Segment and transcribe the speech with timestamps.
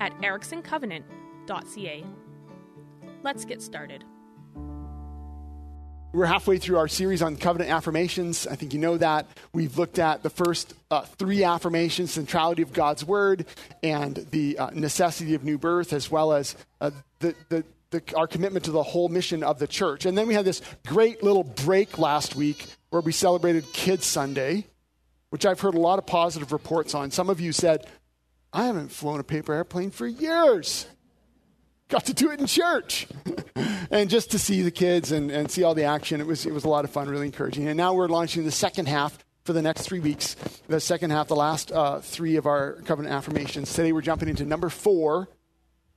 [0.00, 2.04] at ericksoncovenant.ca.
[3.22, 4.04] Let's get started.
[6.10, 8.46] We're halfway through our series on covenant affirmations.
[8.46, 9.26] I think you know that.
[9.52, 13.44] We've looked at the first uh, three affirmations centrality of God's word
[13.82, 18.26] and the uh, necessity of new birth, as well as uh, the, the, the, our
[18.26, 20.06] commitment to the whole mission of the church.
[20.06, 24.64] And then we had this great little break last week where we celebrated Kids Sunday,
[25.28, 27.10] which I've heard a lot of positive reports on.
[27.10, 27.86] Some of you said,
[28.52, 30.86] I haven't flown a paper airplane for years.
[31.88, 33.06] Got to do it in church.
[33.90, 36.52] and just to see the kids and, and see all the action, it was, it
[36.52, 37.66] was a lot of fun, really encouraging.
[37.66, 40.36] And now we're launching the second half for the next three weeks.
[40.66, 43.72] The second half, the last uh, three of our covenant affirmations.
[43.72, 45.28] Today we're jumping into number four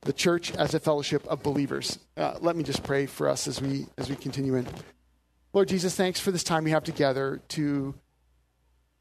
[0.02, 1.98] the church as a fellowship of believers.
[2.16, 4.66] Uh, let me just pray for us as we, as we continue in.
[5.52, 7.94] Lord Jesus, thanks for this time we have together to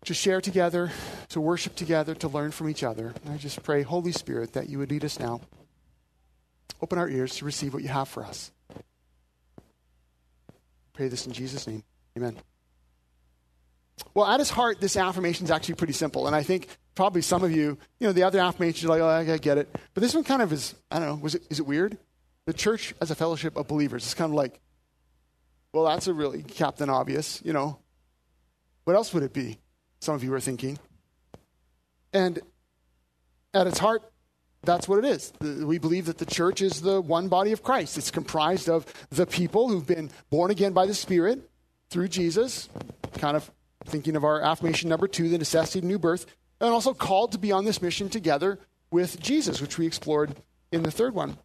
[0.06, 0.92] to share together,
[1.30, 3.14] to worship together, to learn from each other.
[3.24, 5.42] And I just pray, Holy Spirit, that you would lead us now.
[6.82, 8.52] Open our ears to receive what you have for us.
[10.94, 11.84] Pray this in Jesus' name.
[12.18, 12.36] Amen.
[14.14, 16.26] Well, at his heart, this affirmation is actually pretty simple.
[16.26, 19.08] And I think probably some of you, you know, the other affirmations are like, oh,
[19.08, 19.70] I get it.
[19.94, 21.98] But this one kind of is, I don't know, was it, is it weird?
[22.46, 24.04] The church as a fellowship of believers.
[24.04, 24.60] It's kind of like,
[25.74, 27.78] well, that's a really Captain Obvious, you know.
[28.84, 29.60] What else would it be?
[30.02, 30.78] Some of you are thinking.
[32.12, 32.40] And
[33.54, 34.04] at its heart,
[34.64, 35.32] that's what it is.
[35.40, 37.98] We believe that the church is the one body of Christ.
[37.98, 41.50] It's comprised of the people who've been born again by the Spirit
[41.90, 42.70] through Jesus,
[43.18, 43.50] kind of
[43.86, 46.26] thinking of our affirmation number two, the necessity of new birth,
[46.60, 48.60] and also called to be on this mission together
[48.92, 50.36] with Jesus, which we explored
[50.72, 51.38] in the third one.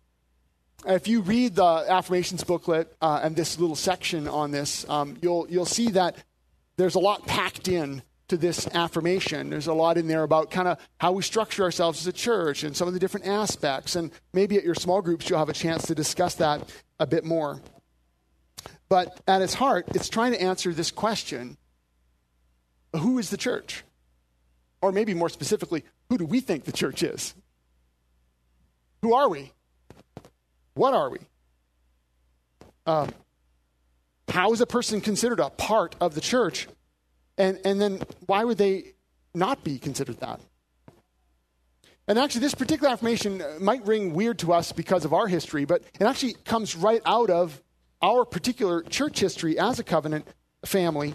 [0.86, 5.46] If you read the affirmations booklet uh, and this little section on this, um, you'll,
[5.48, 6.16] you'll see that
[6.76, 9.50] there's a lot packed in to this affirmation.
[9.50, 12.64] There's a lot in there about kind of how we structure ourselves as a church
[12.64, 13.96] and some of the different aspects.
[13.96, 17.24] And maybe at your small groups, you'll have a chance to discuss that a bit
[17.24, 17.60] more.
[18.88, 21.56] But at its heart, it's trying to answer this question
[22.94, 23.84] who is the church?
[24.80, 27.34] Or maybe more specifically, who do we think the church is?
[29.02, 29.52] Who are we?
[30.74, 31.18] What are we?
[32.86, 33.12] Um,
[34.28, 36.68] how is a person considered a part of the church?
[37.38, 38.94] And, and then why would they
[39.34, 40.40] not be considered that?
[42.08, 45.82] And actually, this particular affirmation might ring weird to us because of our history, but
[45.98, 47.60] it actually comes right out of
[48.00, 50.26] our particular church history as a covenant
[50.64, 51.14] family.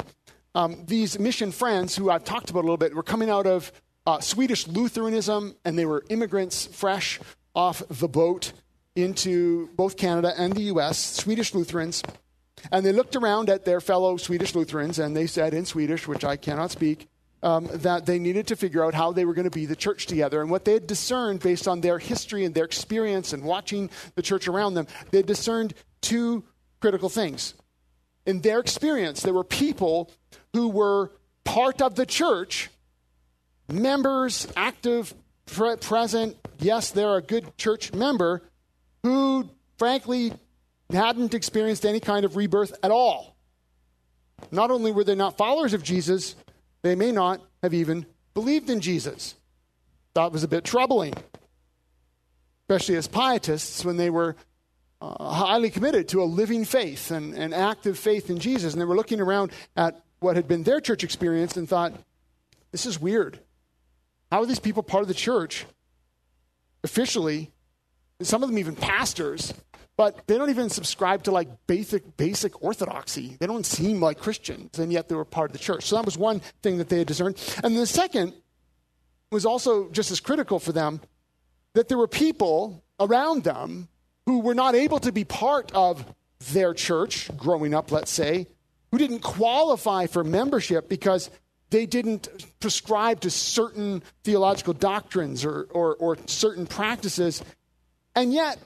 [0.53, 3.71] Um, these mission friends, who I've talked about a little bit, were coming out of
[4.05, 7.19] uh, Swedish Lutheranism, and they were immigrants fresh
[7.55, 8.51] off the boat
[8.95, 12.03] into both Canada and the U.S., Swedish Lutherans.
[12.71, 16.23] And they looked around at their fellow Swedish Lutherans and they said in Swedish, which
[16.25, 17.07] I cannot speak,
[17.43, 20.05] um, that they needed to figure out how they were going to be the church
[20.05, 20.41] together.
[20.41, 24.21] And what they had discerned based on their history and their experience and watching the
[24.21, 26.43] church around them, they discerned two
[26.79, 27.53] critical things.
[28.25, 30.11] In their experience, there were people
[30.53, 31.11] who were
[31.43, 32.69] part of the church,
[33.67, 35.13] members, active,
[35.47, 38.43] pre- present, yes, they're a good church member,
[39.03, 40.33] who frankly
[40.93, 43.35] hadn't experienced any kind of rebirth at all.
[44.51, 46.35] Not only were they not followers of Jesus,
[46.81, 49.35] they may not have even believed in Jesus.
[50.13, 51.13] That was a bit troubling,
[52.63, 54.35] especially as pietists when they were
[55.01, 58.73] uh, highly committed to a living faith and an active faith in Jesus.
[58.73, 61.93] And they were looking around at what had been their church experience and thought,
[62.71, 63.39] this is weird.
[64.31, 65.65] How are these people part of the church
[66.83, 67.51] officially?
[68.21, 69.53] Some of them even pastors
[69.97, 73.37] but they don't even subscribe to like basic basic orthodoxy.
[73.39, 75.85] They don't seem like Christians, and yet they were part of the church.
[75.85, 77.37] So that was one thing that they had discerned.
[77.63, 78.33] And the second
[79.31, 81.01] was also just as critical for them
[81.73, 83.87] that there were people around them
[84.25, 86.05] who were not able to be part of
[86.51, 88.47] their church growing up, let's say,
[88.91, 91.29] who didn't qualify for membership because
[91.69, 92.27] they didn't
[92.59, 97.41] prescribe to certain theological doctrines or, or, or certain practices.
[98.15, 98.59] And yet,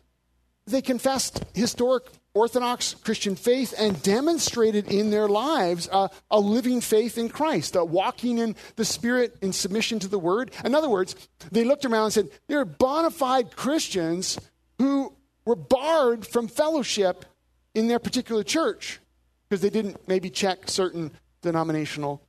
[0.68, 7.18] they confessed historic Orthodox Christian faith and demonstrated in their lives uh, a living faith
[7.18, 10.52] in Christ, uh, walking in the Spirit in submission to the Word.
[10.66, 11.16] In other words,
[11.52, 14.38] they looked around and said, they're bona fide Christians
[14.80, 15.14] who
[15.46, 17.26] were barred from fellowship
[17.74, 19.00] in their particular church
[19.48, 22.22] because they didn't maybe check certain denominational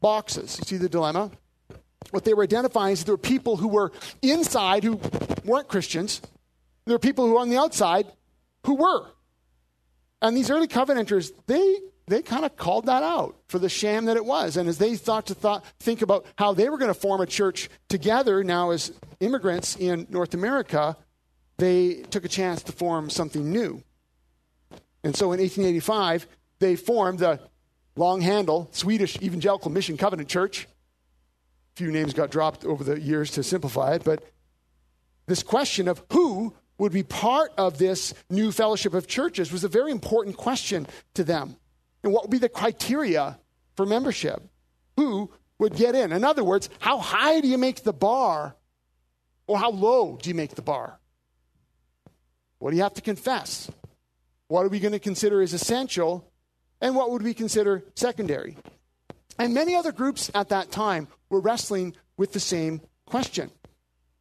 [0.00, 0.58] boxes.
[0.58, 1.30] You see the dilemma?
[2.12, 3.92] What they were identifying is there were people who were
[4.22, 5.00] inside who
[5.44, 6.22] weren't Christians,
[6.90, 8.06] there are people who on the outside
[8.66, 9.06] who were.
[10.20, 11.76] And these early covenanters, they
[12.08, 14.56] they kind of called that out for the sham that it was.
[14.56, 17.26] And as they thought to thought, think about how they were going to form a
[17.26, 20.96] church together now as immigrants in North America,
[21.58, 23.80] they took a chance to form something new.
[25.04, 26.26] And so in 1885,
[26.58, 27.38] they formed the
[27.94, 30.64] long handle Swedish Evangelical Mission Covenant Church.
[30.64, 34.24] A few names got dropped over the years to simplify it, but
[35.28, 39.68] this question of who would be part of this new fellowship of churches was a
[39.68, 41.56] very important question to them.
[42.02, 43.38] And what would be the criteria
[43.76, 44.42] for membership?
[44.96, 46.10] Who would get in?
[46.10, 48.56] In other words, how high do you make the bar
[49.46, 50.98] or how low do you make the bar?
[52.60, 53.70] What do you have to confess?
[54.48, 56.32] What are we going to consider as essential?
[56.80, 58.56] And what would we consider secondary?
[59.38, 63.50] And many other groups at that time were wrestling with the same question.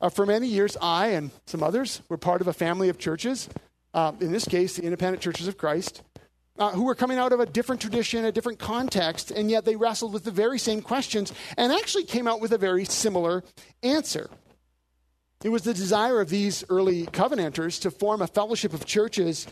[0.02, 3.50] Uh, for many years, I and some others were part of a family of churches,
[3.94, 6.04] uh, in this case, the Independent Churches of Christ,
[6.58, 9.76] uh, who were coming out of a different tradition, a different context, and yet they
[9.76, 13.44] wrestled with the very same questions and actually came out with a very similar
[13.82, 14.30] answer.
[15.44, 19.48] It was the desire of these early covenanters to form a fellowship of churches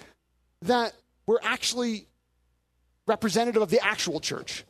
[0.62, 0.94] that
[1.26, 2.08] were actually
[3.06, 4.66] representative of the actual church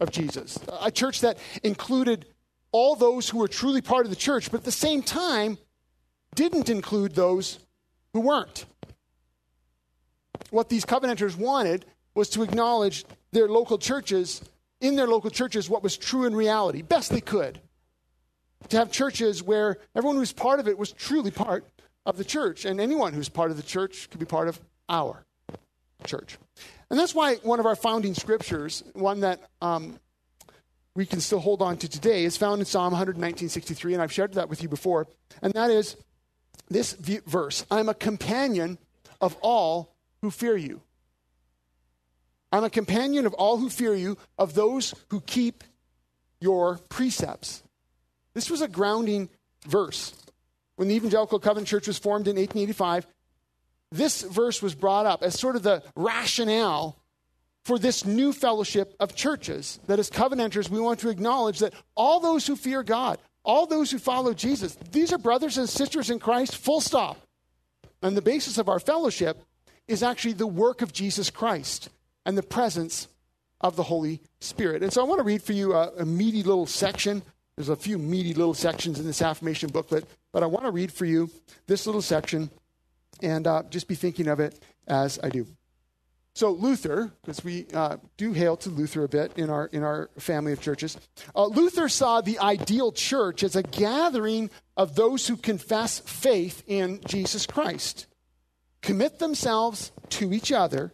[0.00, 2.26] of Jesus, a church that included
[2.72, 5.58] all those who were truly part of the church, but at the same time
[6.34, 7.58] didn't include those
[8.12, 8.64] who weren't.
[10.50, 11.84] What these covenanters wanted
[12.14, 14.42] was to acknowledge their local churches,
[14.80, 17.60] in their local churches, what was true in reality, best they could.
[18.68, 21.66] To have churches where everyone who's part of it was truly part
[22.04, 25.24] of the church, and anyone who's part of the church could be part of our
[26.04, 26.38] church.
[26.90, 29.98] And that's why one of our founding scriptures, one that um,
[30.94, 34.34] we can still hold on to today is found in Psalm 119.63, and I've shared
[34.34, 35.06] that with you before.
[35.40, 35.96] And that is
[36.68, 38.78] this verse I'm a companion
[39.20, 40.82] of all who fear you.
[42.50, 45.64] I'm a companion of all who fear you, of those who keep
[46.40, 47.62] your precepts.
[48.34, 49.30] This was a grounding
[49.66, 50.12] verse.
[50.76, 53.06] When the Evangelical Covenant Church was formed in 1885,
[53.90, 57.01] this verse was brought up as sort of the rationale
[57.64, 62.20] for this new fellowship of churches that as covenanters we want to acknowledge that all
[62.20, 66.18] those who fear God, all those who follow Jesus, these are brothers and sisters in
[66.18, 67.18] Christ, full stop.
[68.02, 69.42] And the basis of our fellowship
[69.86, 71.88] is actually the work of Jesus Christ
[72.26, 73.08] and the presence
[73.60, 74.82] of the Holy Spirit.
[74.82, 77.22] And so I want to read for you a, a meaty little section.
[77.56, 80.92] There's a few meaty little sections in this affirmation booklet, but I want to read
[80.92, 81.30] for you
[81.66, 82.50] this little section
[83.22, 85.46] and uh, just be thinking of it as I do.
[86.34, 90.08] So Luther, because we uh, do hail to Luther a bit in our in our
[90.18, 90.96] family of churches,
[91.36, 97.00] uh, Luther saw the ideal church as a gathering of those who confess faith in
[97.06, 98.06] Jesus Christ,
[98.80, 100.90] commit themselves to each other,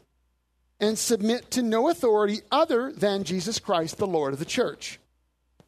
[0.80, 4.98] and submit to no authority other than Jesus Christ, the Lord of the church.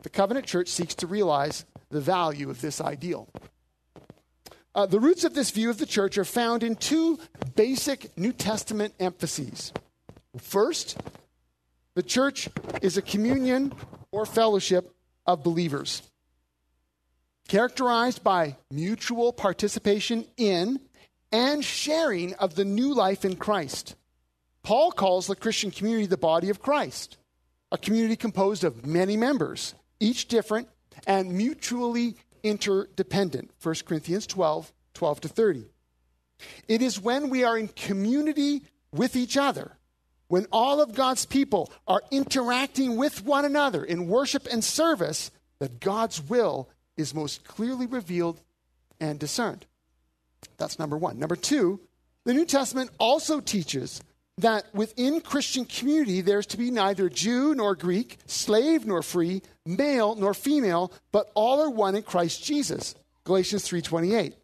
[0.02, 3.28] The covenant church seeks to realize the value of this ideal.
[4.74, 7.18] Uh, the roots of this view of the church are found in two
[7.56, 9.72] basic New Testament emphases.
[10.38, 10.96] First,
[11.94, 12.48] the church
[12.80, 13.72] is a communion
[14.12, 14.94] or fellowship
[15.26, 16.02] of believers,
[17.48, 20.80] characterized by mutual participation in
[21.32, 23.96] and sharing of the new life in Christ.
[24.62, 27.16] Paul calls the Christian community the body of Christ,
[27.72, 30.68] a community composed of many members, each different
[31.06, 33.50] and mutually interdependent.
[33.62, 35.64] 1 Corinthians 12, 12 to 30.
[36.68, 39.72] It is when we are in community with each other,
[40.28, 45.80] when all of God's people are interacting with one another in worship and service, that
[45.80, 48.40] God's will is most clearly revealed
[49.00, 49.66] and discerned.
[50.56, 51.18] That's number one.
[51.18, 51.80] Number two,
[52.24, 54.02] the New Testament also teaches
[54.38, 60.14] that within Christian community there's to be neither Jew nor Greek, slave nor free, male
[60.14, 62.94] nor female, but all are one in Christ Jesus.
[63.24, 64.34] Galatians 3:28.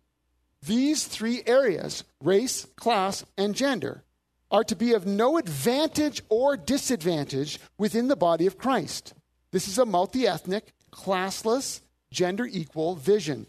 [0.62, 4.02] These three areas, race, class, and gender,
[4.50, 9.12] are to be of no advantage or disadvantage within the body of Christ.
[9.50, 13.46] This is a multi-ethnic, classless, gender equal vision.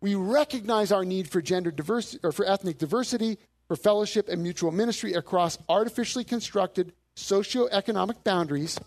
[0.00, 3.38] We recognize our need for gender diversity or for ethnic diversity
[3.70, 8.80] for fellowship and mutual ministry across artificially constructed socioeconomic boundaries,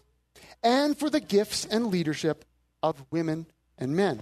[0.62, 2.44] and for the gifts and leadership
[2.82, 3.46] of women
[3.78, 4.22] and men.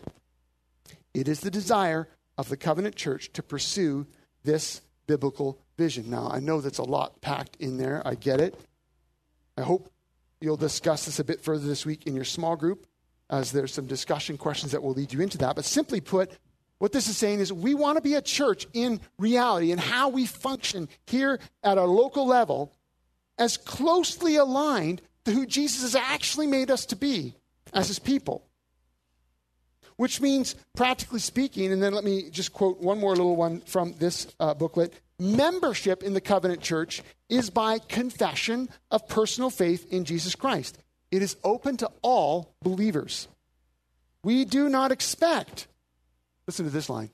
[1.15, 4.05] It is the desire of the covenant church to pursue
[4.43, 6.11] this biblical vision.
[6.11, 8.03] Now, I know that's a lot packed in there.
[8.05, 8.53] I get it.
[9.57, 9.91] I hope
[10.41, 12.85] you'll discuss this a bit further this week in your small group,
[13.31, 15.55] as there's some discussion questions that will lead you into that.
[15.55, 16.37] But simply put,
[16.81, 20.09] what this is saying is we want to be a church in reality and how
[20.09, 22.73] we function here at our local level
[23.37, 27.35] as closely aligned to who Jesus has actually made us to be
[27.71, 28.43] as his people.
[29.97, 33.93] Which means, practically speaking, and then let me just quote one more little one from
[33.99, 40.03] this uh, booklet membership in the covenant church is by confession of personal faith in
[40.03, 40.79] Jesus Christ.
[41.11, 43.27] It is open to all believers.
[44.23, 45.67] We do not expect,
[46.47, 47.09] listen to this line,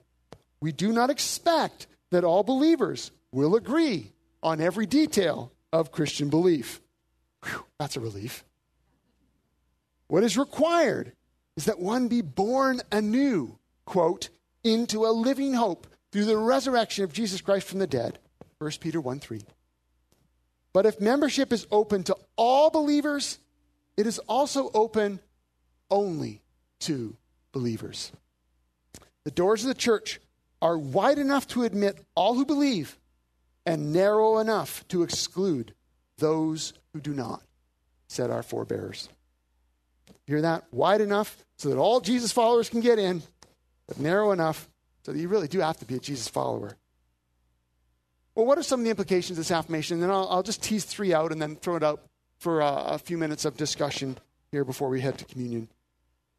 [0.60, 6.82] we do not expect that all believers will agree on every detail of Christian belief.
[7.44, 8.44] Whew, that's a relief.
[10.08, 11.12] What is required
[11.56, 14.30] is that one be born anew, quote,
[14.64, 18.20] into a living hope through the resurrection of Jesus Christ from the dead.
[18.60, 19.42] 1 Peter 1 3.
[20.74, 23.40] But if membership is open to all believers,
[23.98, 25.20] it is also open
[25.90, 26.42] only
[26.82, 27.16] to
[27.52, 28.12] believers.
[29.28, 30.22] The doors of the church
[30.62, 32.98] are wide enough to admit all who believe
[33.66, 35.74] and narrow enough to exclude
[36.18, 37.44] those who do not,
[38.08, 39.10] said our forebears.
[40.28, 40.64] Hear that?
[40.72, 43.22] Wide enough so that all Jesus followers can get in,
[43.86, 44.70] but narrow enough
[45.04, 46.78] so that you really do have to be a Jesus follower.
[48.34, 49.96] Well, what are some of the implications of this affirmation?
[49.96, 52.02] And then I'll, I'll just tease three out and then throw it out
[52.40, 54.18] for uh, a few minutes of discussion
[54.52, 55.68] here before we head to communion.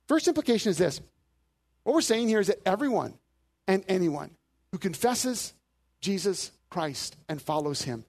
[0.07, 1.03] First implication is this
[1.89, 3.15] what we're saying here is that everyone
[3.67, 4.31] and anyone
[4.73, 5.55] who confesses
[6.03, 8.05] Jesus Christ and follows him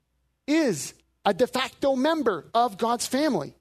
[0.48, 0.94] is
[1.24, 3.56] a de facto member of God's family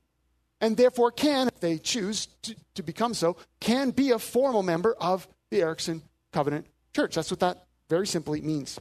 [0.60, 4.92] and therefore can, if they choose to, to become so, can be a formal member
[5.00, 7.14] of the Erickson Covenant Church.
[7.14, 8.80] That's what that very simply means.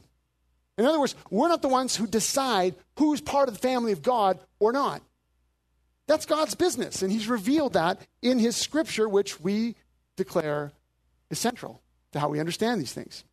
[0.76, 4.02] In other words, we're not the ones who decide who's part of the family of
[4.02, 5.02] God or not.
[6.08, 9.76] That's God's business, and He's revealed that in His scripture, which we
[10.16, 10.72] declare
[11.30, 11.82] is central
[12.12, 13.24] to how we understand these things.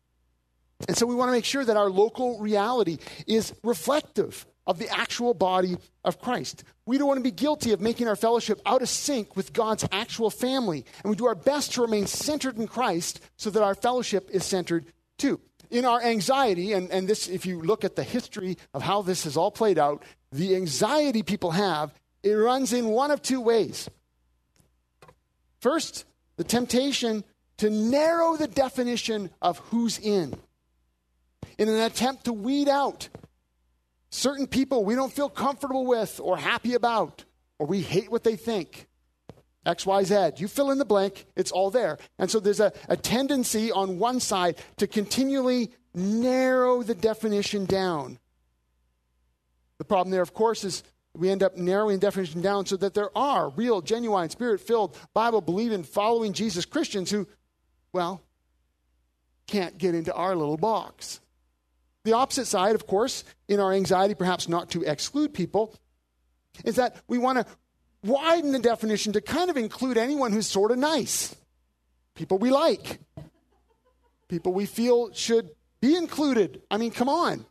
[0.88, 4.88] And so we want to make sure that our local reality is reflective of the
[4.90, 6.64] actual body of Christ.
[6.86, 9.86] We don't want to be guilty of making our fellowship out of sync with God's
[9.92, 10.84] actual family.
[11.02, 14.44] And we do our best to remain centered in Christ so that our fellowship is
[14.44, 15.40] centered too.
[15.70, 19.24] In our anxiety, and, and this, if you look at the history of how this
[19.24, 23.88] has all played out, the anxiety people have, it runs in one of two ways.
[25.60, 26.04] First,
[26.36, 27.24] the temptation
[27.58, 30.34] to narrow the definition of who's in
[31.58, 33.08] in an attempt to weed out
[34.10, 37.24] certain people we don't feel comfortable with or happy about,
[37.58, 38.86] or we hate what they think.
[39.64, 40.30] X, Y, Z.
[40.36, 41.98] You fill in the blank, it's all there.
[42.18, 48.18] And so there's a, a tendency on one side to continually narrow the definition down.
[49.78, 50.84] The problem there, of course, is
[51.14, 54.96] we end up narrowing the definition down so that there are real, genuine, spirit filled,
[55.12, 57.26] Bible believing, following Jesus Christians who,
[57.92, 58.22] well,
[59.46, 61.20] can't get into our little box.
[62.04, 65.74] The opposite side, of course, in our anxiety, perhaps not to exclude people,
[66.64, 67.46] is that we want to
[68.02, 71.34] widen the definition to kind of include anyone who's sort of nice,
[72.14, 73.00] people we like,
[74.28, 75.50] people we feel should
[75.80, 76.62] be included.
[76.70, 77.44] I mean, come on.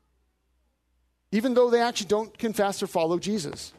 [1.32, 3.74] Even though they actually don't confess or follow Jesus.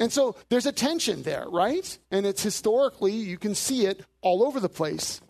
[0.00, 1.98] And so there's a tension there, right?
[2.10, 5.20] And it's historically, you can see it all over the place.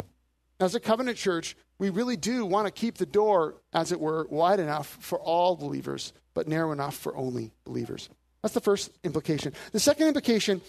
[0.61, 4.27] As a covenant church, we really do want to keep the door, as it were,
[4.31, 8.09] wide enough for all believers, but narrow enough for only believers.
[8.43, 9.53] That's the first implication.
[9.73, 10.61] The second implication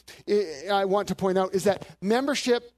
[0.72, 2.72] I want to point out is that membership,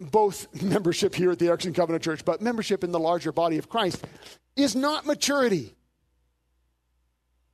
[0.00, 3.68] both membership here at the Erickson Covenant Church, but membership in the larger body of
[3.68, 4.04] Christ,
[4.56, 5.74] is not maturity.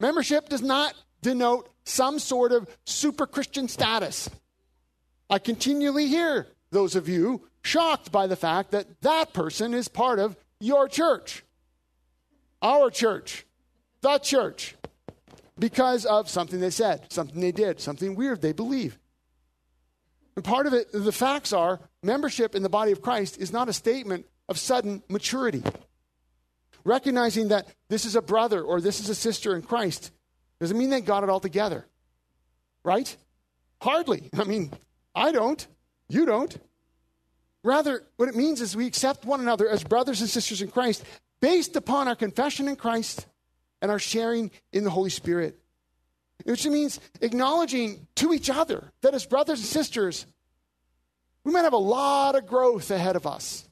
[0.01, 4.29] Membership does not denote some sort of super Christian status.
[5.31, 10.19] I continually hear those of you shocked by the fact that that person is part
[10.19, 11.43] of your church,
[12.61, 13.47] our church,
[14.03, 14.77] the church,
[15.59, 18.99] because of something they said, something they did, something weird they believe.
[20.37, 23.71] And part of it, the facts are membership in the body of Christ is not
[23.71, 25.63] a statement of sudden maturity.
[26.85, 30.11] Recognizing that this is a brother or this is a sister in Christ
[30.65, 31.87] doesn't mean they got it all together.
[32.83, 33.15] Right?
[33.83, 34.31] Hardly.
[34.39, 34.73] I mean,
[35.15, 35.67] I don't.
[36.09, 36.57] You don't.
[37.63, 41.05] Rather, what it means is we accept one another as brothers and sisters in Christ
[41.41, 43.27] based upon our confession in Christ
[43.83, 45.59] and our sharing in the Holy Spirit.
[46.45, 50.27] Which means acknowledging to each other that as brothers and sisters,
[51.45, 53.69] we might have a lot of growth ahead of us,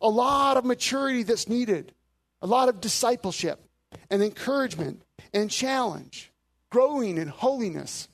[0.00, 1.92] a lot of maturity that's needed,
[2.40, 3.65] a lot of discipleship
[4.10, 6.32] and encouragement and challenge,
[6.70, 8.08] growing in holiness,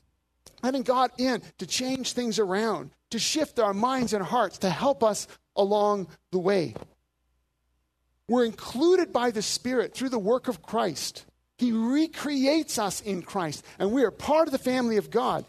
[0.62, 5.02] letting God in to change things around, to shift our minds and hearts, to help
[5.02, 6.74] us along the way.
[8.28, 11.26] We're included by the Spirit through the work of Christ.
[11.58, 15.44] He recreates us in Christ, and we are part of the family of God.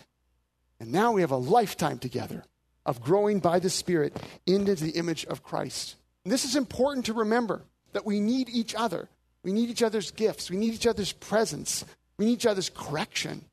[0.80, 2.44] And now we have a lifetime together
[2.86, 5.96] of growing by the Spirit into the image of Christ.
[6.26, 7.64] And this is important to remember
[7.94, 9.08] that we need each other.
[9.44, 10.50] We need each other's gifts.
[10.50, 11.84] We need each other's presence.
[12.18, 13.46] We need each other's correction.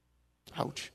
[0.57, 0.93] Ouch.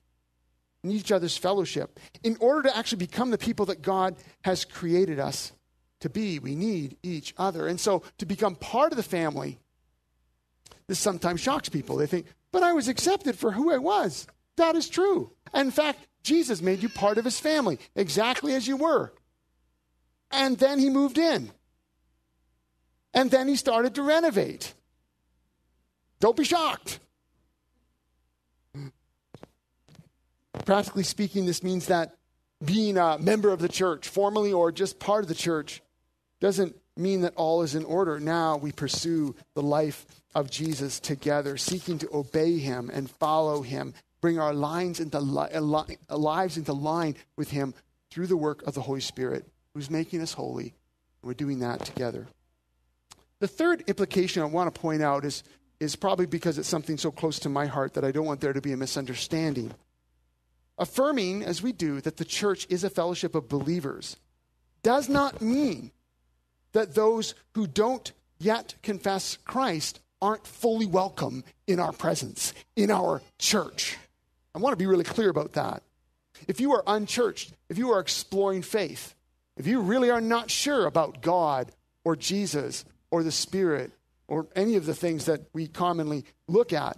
[0.83, 1.99] We need each other's fellowship.
[2.23, 5.51] In order to actually become the people that God has created us
[6.01, 7.67] to be, we need each other.
[7.67, 9.59] And so to become part of the family,
[10.87, 11.97] this sometimes shocks people.
[11.97, 14.27] They think, but I was accepted for who I was.
[14.57, 15.31] That is true.
[15.53, 19.11] In fact, Jesus made you part of his family, exactly as you were.
[20.31, 21.51] And then he moved in.
[23.13, 24.73] And then he started to renovate.
[26.19, 26.99] Don't be shocked.
[30.65, 32.15] Practically speaking, this means that
[32.63, 35.81] being a member of the church, formally or just part of the church,
[36.39, 38.19] doesn't mean that all is in order.
[38.19, 43.93] Now we pursue the life of Jesus together, seeking to obey him and follow him,
[44.21, 47.73] bring our lines into li- lives into line with him
[48.09, 50.73] through the work of the Holy Spirit, who's making us holy.
[51.21, 52.27] We're doing that together.
[53.39, 55.43] The third implication I want to point out is,
[55.79, 58.53] is probably because it's something so close to my heart that I don't want there
[58.53, 59.73] to be a misunderstanding.
[60.77, 64.17] Affirming, as we do, that the church is a fellowship of believers
[64.83, 65.91] does not mean
[66.73, 73.21] that those who don't yet confess Christ aren't fully welcome in our presence, in our
[73.39, 73.97] church.
[74.53, 75.83] I want to be really clear about that.
[76.47, 79.15] If you are unchurched, if you are exploring faith,
[79.57, 81.71] if you really are not sure about God
[82.03, 83.91] or Jesus or the Spirit
[84.27, 86.97] or any of the things that we commonly look at,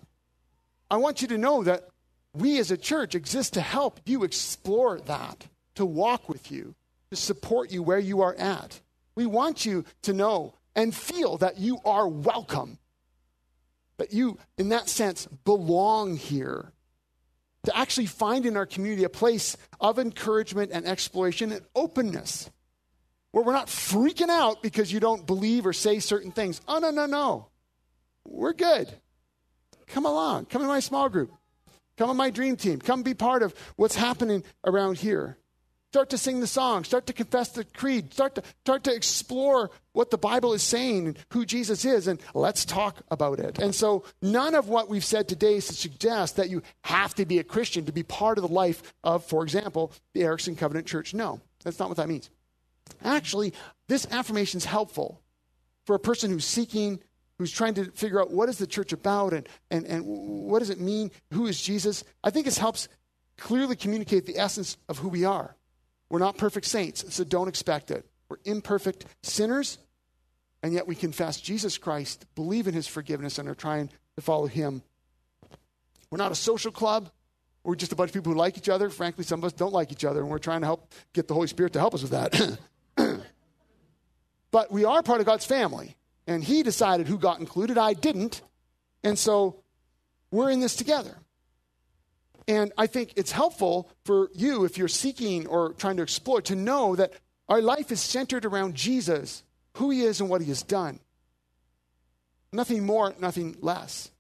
[0.90, 1.90] I want you to know that
[2.34, 6.76] we as a church exist to help you explore that, to walk with you,
[7.10, 8.80] to support you where you are at.
[9.16, 12.78] We want you to know and feel that you are welcome,
[13.98, 16.72] that you, in that sense, belong here.
[17.64, 22.50] To actually find in our community a place of encouragement and exploration and openness
[23.32, 26.62] where we're not freaking out because you don't believe or say certain things.
[26.68, 27.48] Oh, no, no, no.
[28.26, 28.92] We're good.
[29.88, 30.46] Come along.
[30.46, 31.32] Come to my small group.
[31.98, 32.80] Come on my dream team.
[32.80, 35.38] Come be part of what's happening around here.
[35.92, 36.84] Start to sing the song.
[36.84, 38.14] Start to confess the creed.
[38.14, 42.20] Start to, start to explore what the Bible is saying and who Jesus is, and
[42.34, 43.58] let's talk about it.
[43.58, 47.26] And so, none of what we've said today is to suggest that you have to
[47.26, 50.88] be a Christian to be part of the life of, for example, the Erickson Covenant
[50.88, 51.14] Church.
[51.14, 52.30] No, that's not what that means.
[53.04, 53.54] Actually,
[53.88, 55.22] this affirmation is helpful
[55.86, 57.00] for a person who's seeking,
[57.38, 60.70] who's trying to figure out what is the church about and, and, and what does
[60.70, 61.12] it mean?
[61.32, 62.04] Who is Jesus?
[62.24, 62.88] I think this helps
[63.38, 65.56] clearly communicate the essence of who we are.
[66.10, 68.06] We're not perfect saints, so don't expect it.
[68.30, 69.78] We're imperfect sinners,
[70.64, 74.48] and yet we confess Jesus Christ, believe in his forgiveness, and are trying to follow
[74.48, 74.82] him.
[76.10, 77.10] We're not a social club.
[77.64, 78.90] We're just a bunch of people who like each other.
[78.90, 81.34] Frankly, some of us don't like each other, and we're trying to help get the
[81.34, 82.58] Holy Spirit to help us with that.
[84.52, 87.78] but we are part of God's family, and He decided who got included.
[87.78, 88.42] I didn't.
[89.04, 89.62] And so
[90.32, 91.16] we're in this together.
[92.48, 96.56] And I think it's helpful for you, if you're seeking or trying to explore, to
[96.56, 97.14] know that
[97.50, 99.44] our life is centered around Jesus,
[99.76, 101.00] who he is and what he has done.
[102.54, 104.12] Nothing more, nothing less.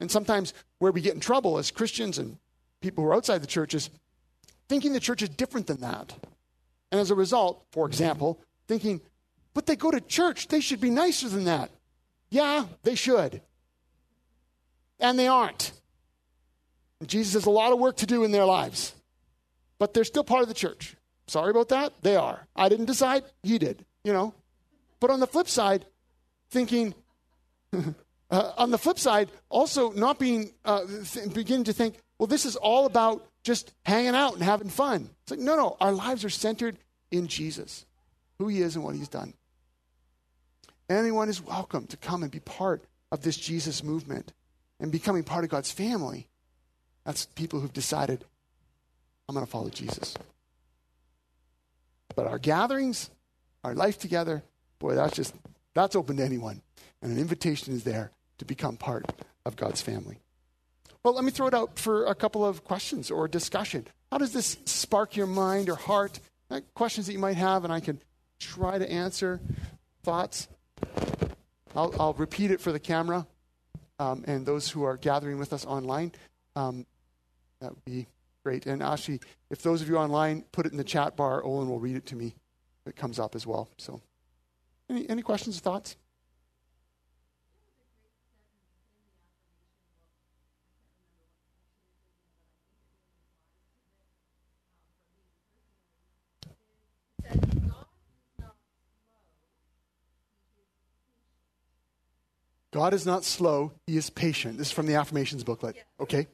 [0.00, 2.38] And sometimes where we get in trouble as Christians and
[2.80, 3.90] people who are outside the church is
[4.68, 6.14] thinking the church is different than that.
[6.90, 9.00] And as a result, for example, thinking,
[9.56, 11.70] but they go to church, they should be nicer than that.
[12.28, 13.40] Yeah, they should.
[15.00, 15.72] And they aren't.
[17.06, 18.94] Jesus has a lot of work to do in their lives,
[19.78, 20.94] but they're still part of the church.
[21.26, 21.94] Sorry about that.
[22.02, 22.46] They are.
[22.54, 23.24] I didn't decide.
[23.42, 24.34] He did, you know.
[25.00, 25.86] But on the flip side,
[26.50, 26.92] thinking,
[28.30, 32.44] uh, on the flip side, also not being, uh, th- beginning to think, well, this
[32.44, 35.08] is all about just hanging out and having fun.
[35.22, 36.76] It's like, no, no, our lives are centered
[37.10, 37.86] in Jesus,
[38.38, 39.32] who he is and what he's done.
[40.88, 44.32] Anyone is welcome to come and be part of this Jesus movement
[44.78, 46.28] and becoming part of God's family.
[47.04, 48.24] That's people who've decided,
[49.28, 50.14] I'm going to follow Jesus.
[52.14, 53.10] But our gatherings,
[53.64, 54.42] our life together,
[54.78, 55.34] boy, that's just
[55.74, 56.62] That's open to anyone.
[57.02, 59.04] And an invitation is there to become part
[59.44, 60.20] of God's family.
[61.02, 63.86] Well, let me throw it out for a couple of questions or discussion.
[64.10, 66.18] How does this spark your mind or heart?
[66.50, 68.00] Uh, questions that you might have, and I can
[68.40, 69.38] try to answer.
[70.02, 70.48] Thoughts?
[71.74, 73.26] I'll, I'll repeat it for the camera
[73.98, 76.12] um, and those who are gathering with us online.
[76.54, 76.86] Um,
[77.60, 78.06] that would be
[78.44, 78.66] great.
[78.66, 81.80] And actually, if those of you online put it in the chat bar, Olin will
[81.80, 82.34] read it to me.
[82.86, 83.68] It comes up as well.
[83.78, 84.00] So,
[84.88, 85.96] any, any questions or thoughts?
[102.76, 104.58] God is not slow, He is patient.
[104.58, 105.76] This is from the affirmations booklet.
[105.98, 106.26] Okay?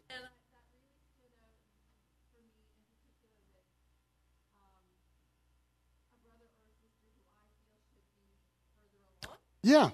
[9.63, 9.91] Yeah.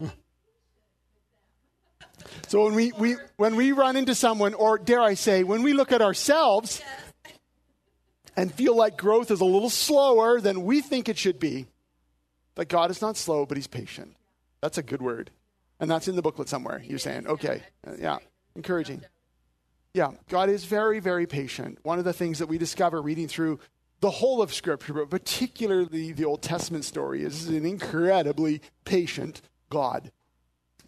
[0.00, 0.06] Hmm.
[2.48, 5.74] So when we, we when we run into someone, or dare I say, when we
[5.74, 6.80] look at ourselves
[8.38, 11.66] and feel like growth is a little slower than we think it should be,
[12.54, 14.16] that God is not slow, but He's patient.
[14.60, 15.30] That's a good word.
[15.80, 16.82] And that's in the booklet somewhere.
[16.84, 18.18] You're saying, okay, uh, yeah,
[18.54, 19.02] encouraging.
[19.94, 21.78] Yeah, God is very, very patient.
[21.82, 23.58] One of the things that we discover reading through
[24.00, 30.10] the whole of Scripture, but particularly the Old Testament story, is an incredibly patient God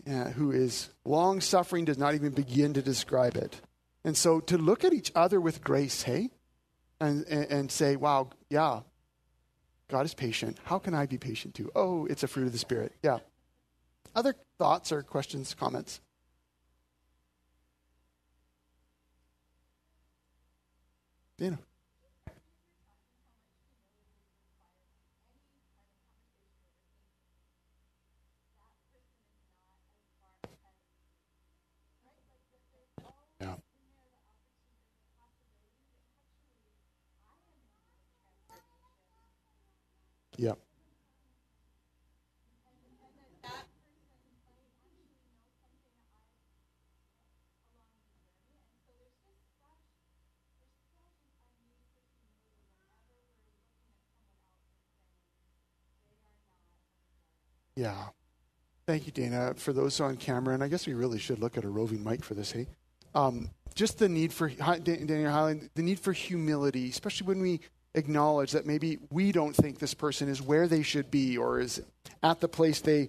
[0.08, 3.60] uh, who is long suffering, does not even begin to describe it.
[4.04, 6.30] And so to look at each other with grace, hey,
[7.00, 8.80] and, and, and say, wow, yeah,
[9.88, 10.58] God is patient.
[10.64, 11.70] How can I be patient too?
[11.74, 12.92] Oh, it's a fruit of the Spirit.
[13.02, 13.18] Yeah.
[14.14, 16.00] Other thoughts or questions, comments?
[21.36, 21.58] Dana.
[40.36, 40.54] Yeah.
[57.76, 57.94] Yeah.
[58.86, 59.54] Thank you, Dana.
[59.56, 62.22] For those on camera, and I guess we really should look at a roving mic
[62.22, 62.66] for this, hey?
[63.14, 67.60] Um, just the need for, Daniel Highland, the need for humility, especially when we
[67.94, 71.82] acknowledge that maybe we don't think this person is where they should be or is
[72.22, 73.08] at the place they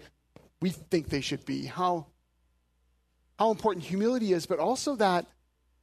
[0.61, 1.65] we think they should be.
[1.65, 2.07] How
[3.37, 5.25] how important humility is, but also that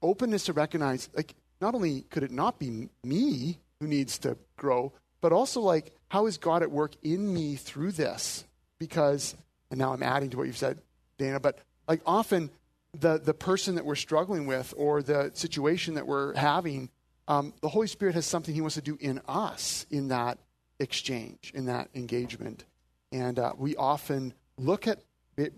[0.00, 4.92] openness to recognize like not only could it not be me who needs to grow,
[5.20, 8.44] but also like how is God at work in me through this?
[8.78, 9.34] Because
[9.70, 10.80] and now I'm adding to what you've said,
[11.18, 12.50] Dana, but like often
[12.98, 16.88] the the person that we're struggling with or the situation that we're having
[17.28, 20.38] um, the Holy Spirit has something He wants to do in us in that
[20.78, 22.64] exchange, in that engagement.
[23.10, 24.98] And uh, we often look at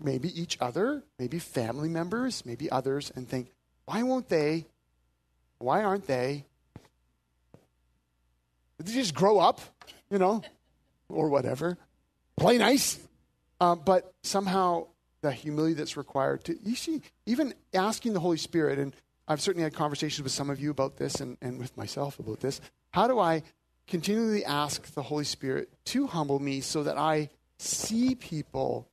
[0.01, 3.51] maybe each other, maybe family members, maybe others, and think,
[3.85, 4.65] why won't they?
[5.57, 6.45] Why aren't they?
[8.77, 9.61] Did they just grow up,
[10.09, 10.43] you know,
[11.09, 11.77] or whatever?
[12.37, 12.99] Play nice.
[13.59, 14.87] Uh, but somehow
[15.21, 18.93] the humility that's required to, you see, even asking the Holy Spirit, and
[19.27, 22.39] I've certainly had conversations with some of you about this and, and with myself about
[22.41, 22.61] this.
[22.91, 23.43] How do I
[23.87, 28.87] continually ask the Holy Spirit to humble me so that I see people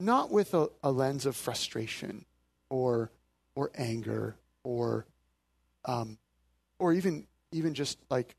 [0.00, 2.24] not with a, a lens of frustration
[2.70, 3.10] or,
[3.54, 5.06] or anger or,
[5.84, 6.18] um,
[6.78, 8.34] or even, even just like,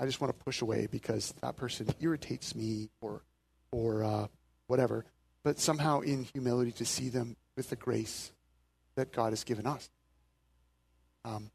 [0.00, 3.22] I just want to push away because that person irritates me or,
[3.70, 4.26] or uh,
[4.66, 5.04] whatever,
[5.44, 8.32] but somehow in humility to see them with the grace
[8.96, 9.88] that God has given us.
[11.26, 11.50] Um.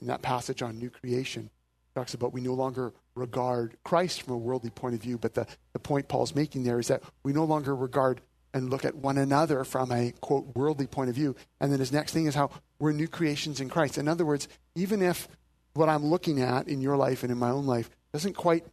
[0.00, 1.50] In that passage on new creation,
[1.94, 5.46] talks about we no longer regard Christ from a worldly point of view, but the,
[5.74, 8.22] the point Paul's making there is that we no longer regard
[8.54, 11.36] and look at one another from a quote worldly point of view.
[11.60, 13.98] And then his next thing is how we're new creations in Christ.
[13.98, 15.28] In other words, even if
[15.74, 18.64] what I'm looking at in your life and in my own life doesn't quite,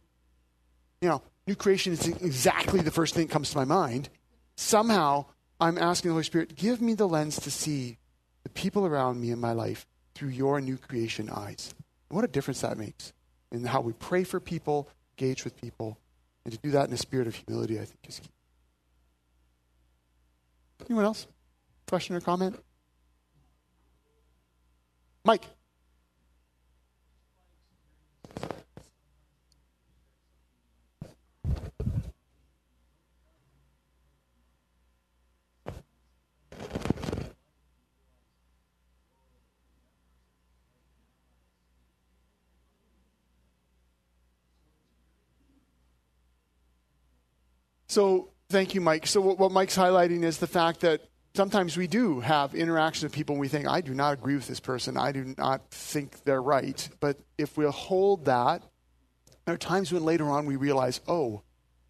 [1.02, 4.08] you know, new creation is exactly the first thing that comes to my mind,
[4.56, 5.26] somehow
[5.60, 7.98] I'm asking the Holy Spirit, give me the lens to see
[8.48, 11.74] the people around me in my life through your new creation eyes.
[12.08, 13.12] What a difference that makes
[13.52, 15.98] in how we pray for people, engage with people,
[16.44, 18.30] and to do that in a spirit of humility, I think is key.
[20.88, 21.26] Anyone else?
[21.86, 22.58] Question or comment?
[25.24, 25.44] Mike.
[47.98, 49.08] So thank you, Mike.
[49.08, 51.00] So what, Mike's highlighting is the fact that
[51.34, 54.46] sometimes we do have interactions with people and we think, I do not agree with
[54.46, 54.96] this person.
[54.96, 56.88] I do not think they're right.
[57.00, 58.62] But if we'll hold that,
[59.46, 61.42] there are times when later on we realize, oh,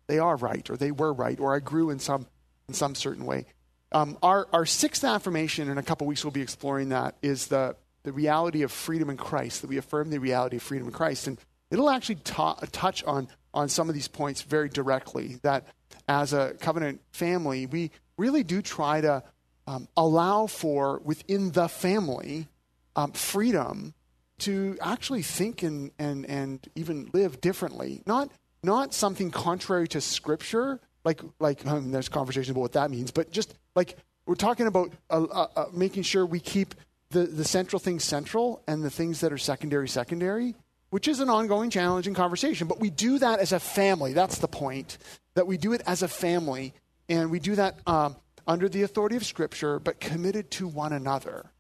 [0.07, 2.27] they are right, or they were right, or I grew in some
[2.69, 3.45] in some certain way.
[3.93, 7.77] Um, our, our sixth affirmation, in a couple weeks we'll be exploring that, is the,
[8.05, 11.27] the reality of freedom in Christ, that we affirm the reality of freedom in Christ.
[11.27, 11.37] And
[11.71, 15.67] it'll actually ta- touch on, on some of these points very directly, that
[16.09, 19.23] as a covenant family, we really do try to
[19.67, 22.49] um, allow for, within the family,
[22.97, 23.95] um, freedom
[24.39, 28.03] to actually think and, and, and even live differently.
[28.07, 28.31] Not,
[28.63, 33.31] not something contrary to Scripture, like, like um, there's conversation about what that means, but
[33.31, 36.75] just like we're talking about uh, uh, uh, making sure we keep
[37.11, 40.55] the, the central things central and the things that are secondary, secondary,
[40.91, 42.69] which is an ongoing challenging conversation.
[42.69, 44.13] But we do that as a family.
[44.13, 44.99] That's the point,
[45.35, 46.75] that we do it as a family,
[47.09, 51.51] and we do that um, under the authority of Scripture, but committed to one another.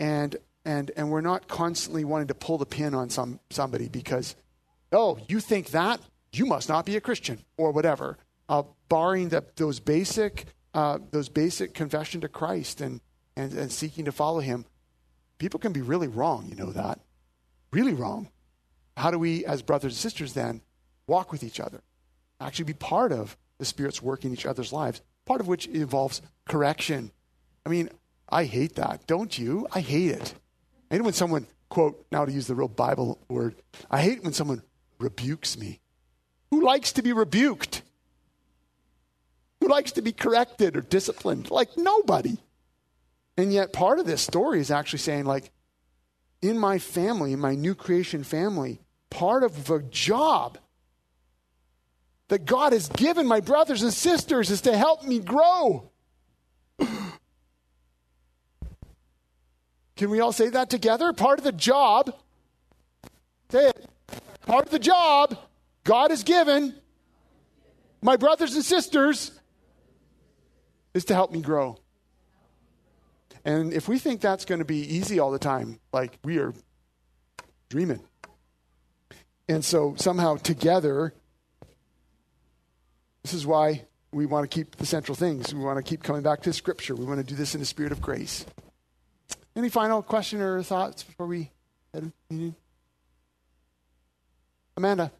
[0.00, 0.36] And
[0.68, 4.36] and and we're not constantly wanting to pull the pin on some somebody because
[4.92, 5.98] oh you think that
[6.32, 11.28] you must not be a christian or whatever uh, barring the, those basic uh, those
[11.28, 13.00] basic confession to christ and,
[13.34, 14.66] and and seeking to follow him
[15.38, 17.00] people can be really wrong you know that
[17.72, 18.28] really wrong
[18.98, 20.60] how do we as brothers and sisters then
[21.06, 21.82] walk with each other
[22.40, 26.22] actually be part of the spirit's work in each other's lives part of which involves
[26.46, 27.10] correction
[27.64, 27.88] i mean
[28.28, 30.34] i hate that don't you i hate it
[30.90, 33.54] I hate when someone, quote, now to use the real Bible word,
[33.90, 34.62] I hate when someone
[34.98, 35.80] rebukes me.
[36.50, 37.82] Who likes to be rebuked?
[39.60, 41.50] Who likes to be corrected or disciplined?
[41.50, 42.38] Like nobody.
[43.36, 45.50] And yet, part of this story is actually saying, like,
[46.40, 48.80] in my family, in my new creation family,
[49.10, 50.58] part of the job
[52.28, 55.90] that God has given my brothers and sisters is to help me grow.
[59.96, 61.12] Can we all say that together?
[61.12, 62.14] Part of the job,
[63.50, 63.88] say it,
[64.46, 65.36] part of the job
[65.84, 66.74] God has given
[68.02, 69.32] my brothers and sisters
[70.94, 71.78] is to help me grow.
[73.44, 76.52] And if we think that's going to be easy all the time, like we are
[77.70, 78.00] dreaming.
[79.48, 81.14] And so somehow together,
[83.22, 85.54] this is why we want to keep the central things.
[85.54, 86.94] We want to keep coming back to Scripture.
[86.94, 88.44] We want to do this in the spirit of grace.
[89.56, 91.50] Any final question or thoughts before we
[91.92, 92.12] head?
[94.76, 95.10] Amanda.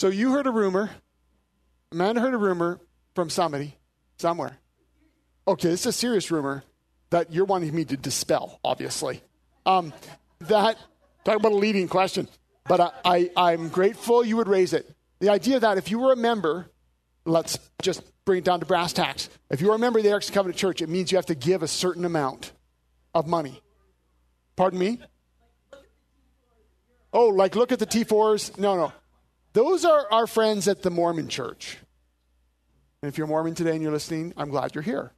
[0.00, 0.88] So you heard a rumor.
[1.92, 2.80] Amanda heard a rumor
[3.14, 3.76] from somebody,
[4.16, 4.56] somewhere.
[5.46, 6.64] Okay, this is a serious rumor
[7.10, 9.20] that you're wanting me to dispel, obviously.
[9.66, 9.92] Um,
[10.40, 10.78] that,
[11.22, 12.28] talk about a leading question,
[12.66, 14.90] but I, I, I'm grateful you would raise it.
[15.18, 16.70] The idea that if you were a member,
[17.26, 19.28] let's just bring it down to brass tacks.
[19.50, 21.62] If you're a member of the Erickson Covenant Church, it means you have to give
[21.62, 22.52] a certain amount
[23.14, 23.60] of money.
[24.56, 24.98] Pardon me?
[27.12, 28.56] Oh, like look at the T4s?
[28.56, 28.94] No, no.
[29.52, 31.78] Those are our friends at the Mormon church.
[33.02, 35.12] And if you're Mormon today and you're listening, I'm glad you're here.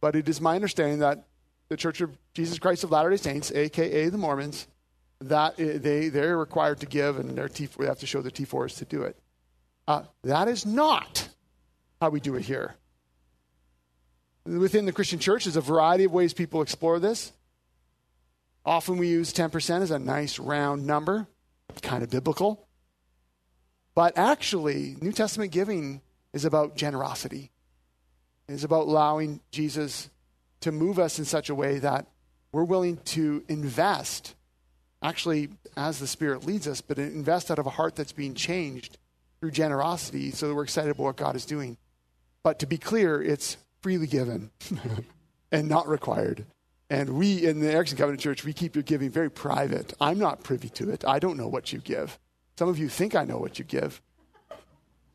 [0.00, 1.26] But it is my understanding that
[1.68, 4.68] the Church of Jesus Christ of Latter day Saints, aka the Mormons,
[5.20, 8.78] that they, they're required to give and their T, they have to show their T4s
[8.78, 9.16] to do it.
[9.88, 11.28] Uh, that is not
[12.00, 12.76] how we do it here.
[14.44, 17.32] Within the Christian church, there's a variety of ways people explore this.
[18.64, 21.26] Often we use 10% as a nice round number,
[21.82, 22.67] kind of biblical.
[23.98, 27.50] But actually, New Testament giving is about generosity
[28.46, 30.08] is about allowing Jesus
[30.60, 32.06] to move us in such a way that
[32.52, 34.36] we're willing to invest,
[35.02, 38.98] actually, as the Spirit leads us, but invest out of a heart that's being changed
[39.40, 41.76] through generosity so that we're excited about what God is doing.
[42.44, 44.52] But to be clear, it's freely given
[45.50, 46.46] and not required.
[46.88, 49.92] And we in the Erickson Covenant Church, we keep your giving very private.
[50.00, 51.04] I'm not privy to it.
[51.04, 52.16] I don't know what you give.
[52.58, 54.02] Some of you think I know what you give.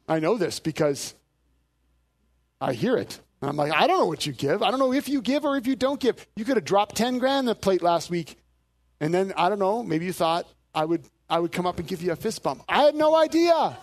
[0.07, 1.13] I know this because
[2.61, 3.19] I hear it.
[3.41, 4.63] And I'm like, I don't know what you give.
[4.63, 6.25] I don't know if you give or if you don't give.
[6.37, 8.37] You could have dropped 10 grand the plate last week.
[9.01, 11.85] And then, I don't know, maybe you thought I would, I would come up and
[11.85, 12.63] give you a fist bump.
[12.69, 13.77] I had no idea.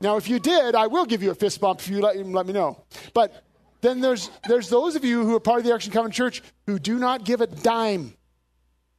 [0.00, 2.46] now, if you did, I will give you a fist bump if you let, let
[2.46, 2.84] me know.
[3.14, 3.42] But
[3.80, 6.78] then there's, there's those of you who are part of the Erickson Covenant Church who
[6.78, 8.14] do not give a dime.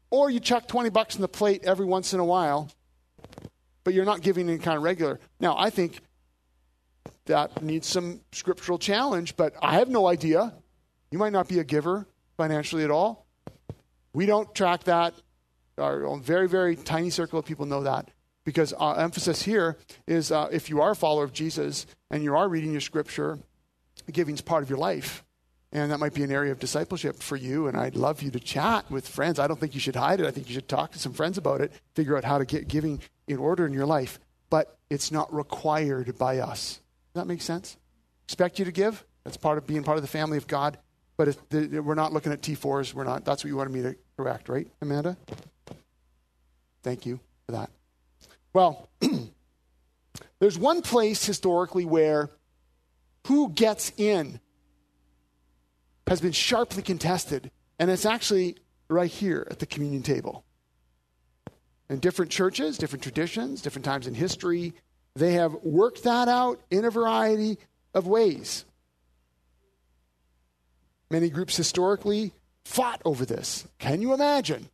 [0.09, 2.69] Or you chuck 20 bucks in the plate every once in a while,
[3.87, 5.17] but you're not giving any kind of regular.
[5.39, 6.01] Now, I think
[7.23, 10.53] that needs some scriptural challenge, but I have no idea.
[11.09, 13.25] You might not be a giver financially at all.
[14.11, 15.13] We don't track that.
[15.77, 18.11] Our very, very tiny circle of people know that
[18.43, 22.35] because our emphasis here is uh, if you are a follower of Jesus and you
[22.35, 23.39] are reading your scripture,
[24.11, 25.23] giving is part of your life.
[25.71, 27.67] And that might be an area of discipleship for you.
[27.67, 29.37] And I'd love you to chat with friends.
[29.37, 30.25] I don't think you should hide it.
[30.25, 32.67] I think you should talk to some friends about it, figure out how to get
[32.67, 34.19] giving in order in your life.
[34.49, 36.79] But it's not required by us.
[37.13, 37.77] Does that make sense?
[38.25, 39.03] Expect you to give.
[39.23, 40.77] That's part of being part of the family of God.
[41.17, 42.93] But the, we're not looking at T4s.
[42.93, 43.25] We're not.
[43.25, 45.17] That's what you wanted me to correct, right, Amanda?
[46.83, 47.69] Thank you for that.
[48.53, 48.87] Well,
[50.39, 52.29] there's one place historically where
[53.27, 54.39] who gets in
[56.07, 58.55] has been sharply contested, and it's actually
[58.89, 60.43] right here at the communion table.
[61.89, 64.73] In different churches, different traditions, different times in history,
[65.15, 67.57] they have worked that out in a variety
[67.93, 68.65] of ways.
[71.09, 72.33] Many groups historically
[72.65, 73.65] fought over this.
[73.79, 74.69] Can you imagine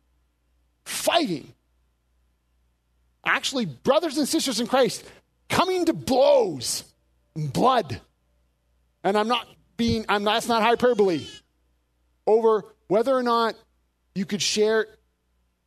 [0.84, 1.52] fighting?
[3.24, 5.04] Actually, brothers and sisters in Christ
[5.48, 6.84] coming to blows,
[7.34, 8.00] and blood.
[9.02, 11.26] And I'm not being, I'm that's not hyperbole.
[12.26, 13.54] Over whether or not
[14.14, 14.86] you could share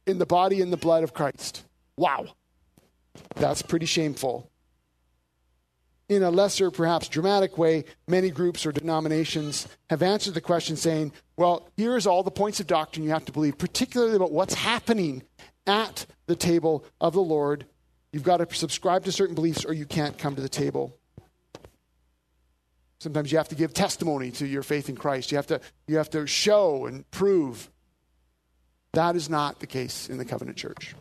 [0.06, 1.64] in the body and the blood of Christ.
[1.98, 2.28] Wow.
[3.36, 4.50] That's pretty shameful
[6.10, 11.12] in a lesser, perhaps dramatic way, many groups or denominations have answered the question saying,
[11.36, 15.24] well, here's all the points of doctrine you have to believe, particularly about what's happening
[15.66, 17.66] at the table of the Lord.
[18.14, 20.97] You've got to subscribe to certain beliefs or you can't come to the table.
[23.00, 25.32] Sometimes you have to give testimony to your faith in Christ.
[25.32, 27.70] You have to, you have to show and prove.
[28.94, 30.96] That is not the case in the covenant church.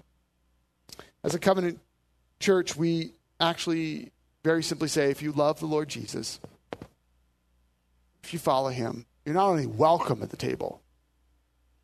[1.25, 1.81] As a covenant
[2.39, 4.13] church, we actually
[4.45, 6.39] very simply say if you love the Lord Jesus,
[8.23, 10.83] if you follow him, you're not only welcome at the table,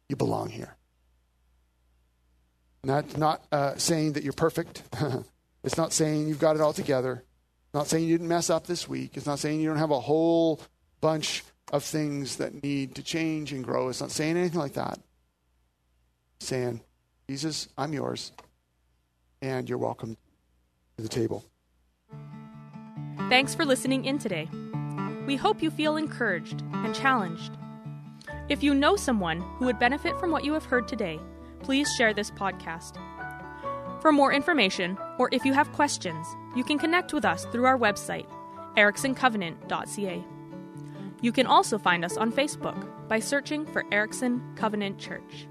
[0.09, 0.77] you belong here.
[2.83, 4.83] And that's not uh, saying that you're perfect.
[5.64, 7.25] it's not saying you've got it all together.
[7.75, 9.17] Not saying you didn't mess up this week.
[9.17, 10.61] It's not saying you don't have a whole
[11.01, 13.89] bunch of things that need to change and grow.
[13.89, 14.99] It's not saying anything like that.
[16.37, 16.83] It's saying,
[17.29, 18.33] Jesus, I'm yours,
[19.41, 20.17] and you're welcome
[20.97, 21.45] to the table.
[23.31, 24.49] Thanks for listening in today.
[25.27, 27.53] We hope you feel encouraged and challenged.
[28.49, 31.19] If you know someone who would benefit from what you have heard today,
[31.63, 32.99] please share this podcast.
[34.03, 37.79] For more information, or if you have questions, you can connect with us through our
[37.79, 38.27] website,
[38.77, 40.25] ericksoncovenant.ca.
[41.21, 45.47] You can also find us on Facebook by searching for Erickson Covenant Church.